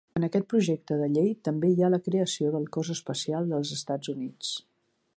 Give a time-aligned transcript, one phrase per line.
[0.19, 4.15] En aquest projecte de llei també hi ha la creació del cos espacial dels Estats
[4.17, 4.61] Units.